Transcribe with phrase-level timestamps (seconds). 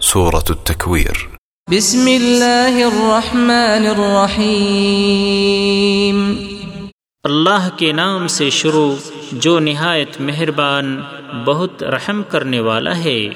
[0.00, 1.38] سورة التكوير.
[1.76, 6.34] بسم الله الرحمن الرحيم
[7.24, 8.94] اللہ کے نام سے شروع
[9.32, 11.02] جو نہایت مہربان
[11.46, 13.28] بہت رحم کرنے والا ہے۔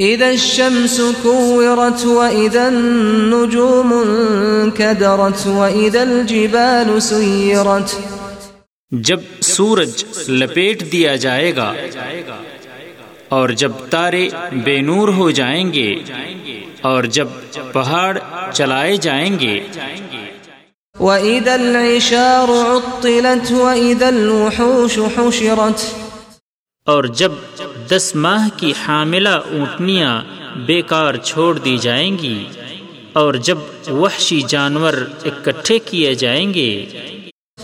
[0.00, 7.94] إذا الشمس كورت وإذا النجوم انكدرت وإذا الجبال سيرت.
[8.90, 11.74] جب سورج لپیٹ دیا جائے گا
[13.30, 15.94] اور جب تارے بے نور ہو جائیں گے
[16.80, 17.28] اور جب
[17.72, 18.18] پہاڑ
[18.52, 19.60] چلائے جائیں گے۔
[21.00, 25.94] وإذا العشار عطلت وإذا الوحوش حشرت۔
[26.86, 27.32] اور جب
[27.90, 30.22] دس ماہ کی حاملہ اونٹنیاں
[30.66, 32.44] بیکار چھوڑ دی جائیں گی
[33.12, 33.58] اور جب
[33.88, 34.92] وحشی جانور
[35.24, 36.86] اکٹھے کیے جائیں گے۔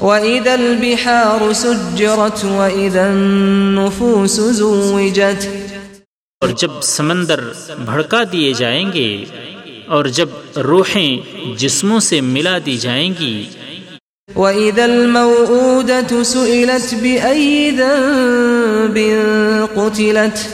[0.07, 5.47] وإذا البحار سجرت وإذا النفوس زوجت
[6.41, 7.41] اور جب سمندر
[7.85, 9.25] بھڑکا دیے جائیں گے
[9.87, 13.45] اور جب روحیں جسموں سے ملا دی جائیں گی۔
[14.37, 18.99] وإذا الموءودة سئلت بأي ذنب
[19.75, 20.47] قتلت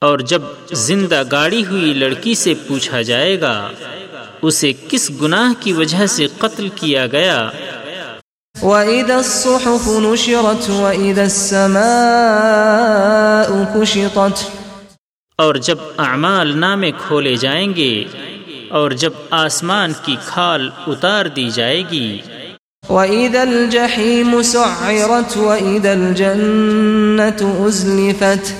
[0.00, 0.42] اور جب
[0.72, 3.70] زندہ گاڑی ہوئی لڑکی سے پوچھا جائے گا
[4.42, 7.50] اسے کس گناہ کی وجہ سے قتل کیا گیا؟
[8.62, 11.84] وإذا الصحف نشرت وإذا السماء
[13.74, 14.56] كشطت
[15.36, 18.04] اور جب اعمال نامے کھولے جائیں گے
[18.70, 22.18] اور جب آسمان کی کھال اتار دی جائے گی۔
[22.88, 28.52] وإذا الجحيم سعرت وإذا الجنة أزلفت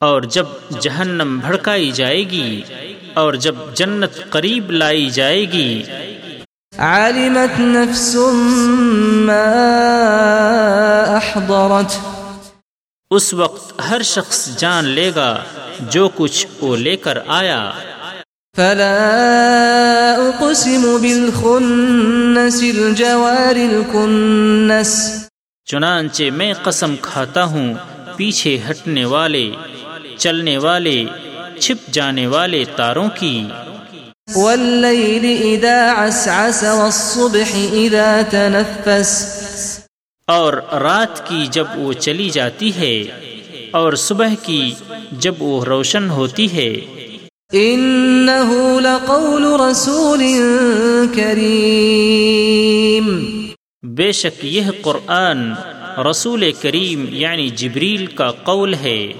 [0.00, 0.46] اور جب
[0.80, 2.62] جہنم بھڑکائی جائے گی
[3.14, 5.82] اور جب جنت قریب لائی جائے گی۔
[6.78, 8.16] علمت نفس
[9.26, 9.44] ما
[11.18, 11.98] أحضرت.
[13.10, 15.38] اس وقت ہر شخص جان لے گا
[15.80, 17.70] جو کچھ وہ لے کر آیا۔
[18.56, 19.00] فلا
[20.16, 25.24] أقسم بالخنس الجوار الكنس.
[25.66, 27.74] چنانچہ میں قسم کھاتا ہوں
[28.16, 29.50] پیچھے ہٹنے والے
[30.16, 31.04] چلنے والے
[31.60, 33.48] چھپ جانے والے تاروں کی۔
[34.36, 39.38] والليل إذا عسعس والصبح إذا تنفس.
[40.26, 43.04] اور رات کی جب وہ چلی جاتی ہے
[43.70, 44.74] اور صبح کی
[45.12, 46.76] جب وہ روشن ہوتی ہے۔
[47.54, 50.22] إنه لقول رسول
[51.14, 53.30] كريم.
[53.82, 55.52] بے شک یہ قرآن
[56.10, 59.12] رسول کریم یعنی جبریل کا قول ہے۔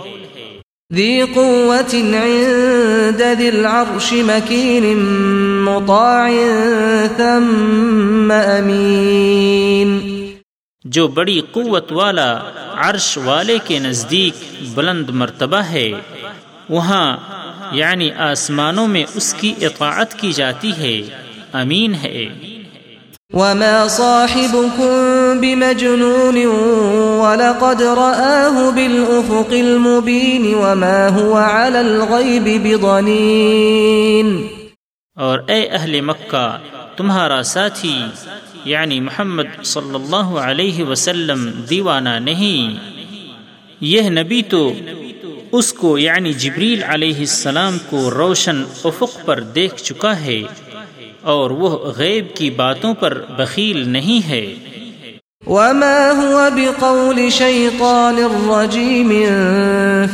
[0.93, 4.99] ذي قوة عند ذي العرش مكين
[5.65, 6.31] مطاع
[7.17, 9.99] ثم أمين.
[10.84, 12.41] جو بڑی قوت والا
[12.75, 15.93] عرش والے کے نزدیک بلند مرتبہ ہے،
[16.69, 17.16] وہاں
[17.72, 21.03] یعنی آسمانوں میں اس کی اطاعت کی جاتی ہے۔
[21.53, 22.53] امین ہے۔
[23.33, 26.47] وما صاحبكم بمجنون
[27.21, 34.47] ولقد رآه بالأفق المبين وما هو على الغيب بضنين۔
[35.17, 36.59] اور اے اہل مکہ،
[36.97, 37.99] تمہارا ساتھی
[38.65, 42.93] یعنی محمد صلی اللہ علیہ وسلم، دیوانہ نہیں۔
[43.81, 44.73] یہ نبی تو
[45.53, 50.43] اس کو یعنی جبریل علیہ السلام کو روشن افق پر دیکھ چکا ہے۔
[51.25, 54.55] اور وہ غیب کی باتوں پر بخیل نہیں ہے۔
[55.47, 59.12] وما هو بقول شيطان الرجيم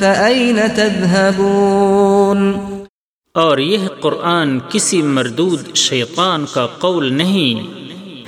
[0.01, 2.55] فأين تذهبون
[3.35, 7.67] اور یہ قرآن کسی مردود شیطان کا قول نہیں۔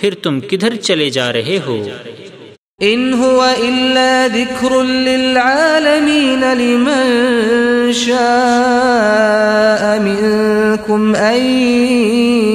[0.00, 1.82] پھر تم کدھر چلے جا رہے ہو؟
[2.82, 11.42] إن هو إلا ذكر للعالمين لمن شاء منكم أن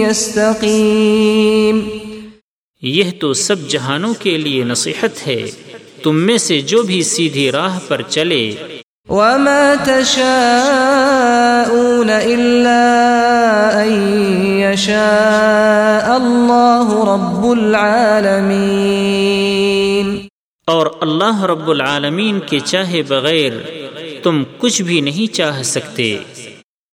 [0.10, 1.90] يستقيم
[2.82, 5.52] یہ تو سب جہانوں کے لیے نصیحت ہے۔
[6.04, 8.56] تم میں سے جو بھی سیدھی راہ پر چلے۔
[9.10, 14.18] وما تشاءون إلا أن
[14.74, 20.28] يشاء الله رب العالمين۔
[20.68, 23.54] اور اللہ رب العالمین کے چاہے بغیر
[24.24, 26.18] تم کچھ بھی نہیں چاہ سکتے۔